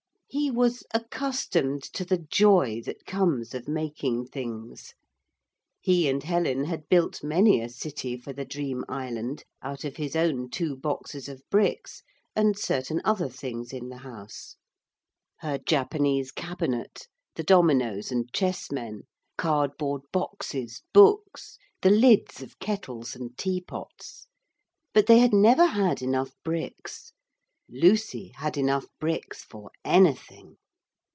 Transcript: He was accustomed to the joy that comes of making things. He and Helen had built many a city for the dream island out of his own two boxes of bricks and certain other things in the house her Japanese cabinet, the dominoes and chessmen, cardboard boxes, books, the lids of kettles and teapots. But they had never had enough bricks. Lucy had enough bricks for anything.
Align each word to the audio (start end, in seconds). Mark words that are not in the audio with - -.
He 0.33 0.49
was 0.49 0.85
accustomed 0.93 1.83
to 1.91 2.05
the 2.05 2.17
joy 2.19 2.81
that 2.85 3.05
comes 3.05 3.53
of 3.53 3.67
making 3.67 4.27
things. 4.27 4.93
He 5.81 6.07
and 6.07 6.23
Helen 6.23 6.63
had 6.63 6.87
built 6.87 7.21
many 7.21 7.59
a 7.59 7.67
city 7.67 8.15
for 8.15 8.31
the 8.31 8.45
dream 8.45 8.85
island 8.87 9.43
out 9.61 9.83
of 9.83 9.97
his 9.97 10.15
own 10.15 10.49
two 10.49 10.77
boxes 10.77 11.27
of 11.27 11.43
bricks 11.49 12.01
and 12.33 12.57
certain 12.57 13.01
other 13.03 13.27
things 13.27 13.73
in 13.73 13.89
the 13.89 13.97
house 13.97 14.55
her 15.39 15.57
Japanese 15.57 16.31
cabinet, 16.31 17.09
the 17.35 17.43
dominoes 17.43 18.09
and 18.09 18.31
chessmen, 18.31 19.01
cardboard 19.37 20.03
boxes, 20.13 20.81
books, 20.93 21.57
the 21.81 21.89
lids 21.91 22.41
of 22.41 22.57
kettles 22.59 23.17
and 23.17 23.37
teapots. 23.37 24.27
But 24.93 25.07
they 25.07 25.19
had 25.19 25.33
never 25.33 25.65
had 25.65 26.01
enough 26.01 26.35
bricks. 26.41 27.11
Lucy 27.73 28.33
had 28.35 28.57
enough 28.57 28.85
bricks 28.99 29.45
for 29.45 29.71
anything. 29.85 30.57